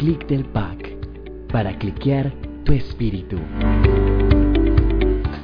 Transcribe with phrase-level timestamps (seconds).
[0.00, 0.96] Clic del pack
[1.52, 2.32] para cliquear
[2.64, 3.36] tu espíritu.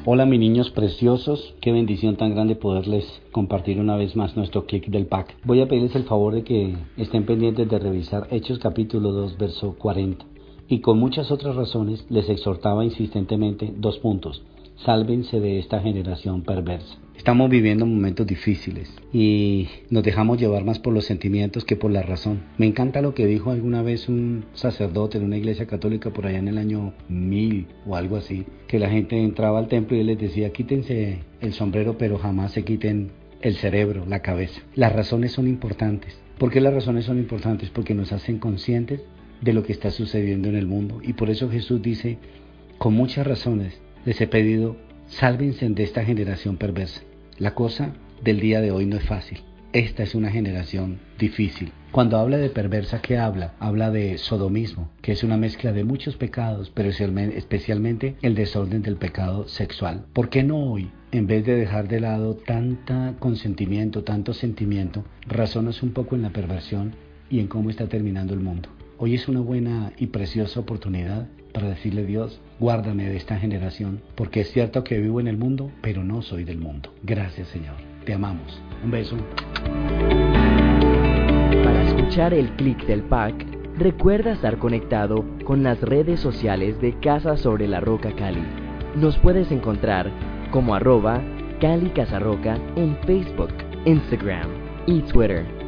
[0.06, 4.86] Hola mis niños preciosos, qué bendición tan grande poderles compartir una vez más nuestro clic
[4.86, 5.36] del pack.
[5.44, 9.74] Voy a pedirles el favor de que estén pendientes de revisar Hechos capítulo 2 verso
[9.76, 10.24] 40
[10.68, 14.42] y con muchas otras razones les exhortaba insistentemente dos puntos.
[14.84, 16.98] Sálvense de esta generación perversa.
[17.16, 22.02] Estamos viviendo momentos difíciles y nos dejamos llevar más por los sentimientos que por la
[22.02, 22.42] razón.
[22.58, 26.38] Me encanta lo que dijo alguna vez un sacerdote en una iglesia católica por allá
[26.38, 30.18] en el año 1000 o algo así, que la gente entraba al templo y les
[30.18, 34.60] decía quítense el sombrero pero jamás se quiten el cerebro, la cabeza.
[34.74, 36.20] Las razones son importantes.
[36.38, 37.70] ¿Por qué las razones son importantes?
[37.70, 39.00] Porque nos hacen conscientes
[39.40, 41.00] de lo que está sucediendo en el mundo.
[41.02, 42.18] Y por eso Jesús dice,
[42.78, 44.76] con muchas razones les he pedido,
[45.08, 47.02] sálvense de esta generación perversa.
[47.38, 49.40] La cosa del día de hoy no es fácil.
[49.72, 51.72] Esta es una generación difícil.
[51.90, 53.54] Cuando habla de perversa, ¿qué habla?
[53.58, 58.96] Habla de sodomismo, que es una mezcla de muchos pecados, pero especialmente el desorden del
[58.96, 60.06] pecado sexual.
[60.12, 65.82] ¿Por qué no hoy, en vez de dejar de lado tanta consentimiento, tanto sentimiento, razonas
[65.82, 66.94] un poco en la perversión
[67.28, 68.68] y en cómo está terminando el mundo?
[68.98, 71.26] Hoy es una buena y preciosa oportunidad
[71.56, 75.70] para decirle Dios, guárdame de esta generación, porque es cierto que vivo en el mundo,
[75.80, 76.92] pero no soy del mundo.
[77.02, 78.60] Gracias Señor, te amamos.
[78.84, 79.16] Un beso.
[81.64, 83.46] Para escuchar el clic del pack,
[83.78, 88.44] recuerda estar conectado con las redes sociales de Casa sobre la Roca Cali.
[88.94, 90.10] Nos puedes encontrar
[90.50, 91.22] como arroba
[91.58, 93.54] Cali Casa Roca en Facebook,
[93.86, 94.50] Instagram
[94.86, 95.65] y Twitter.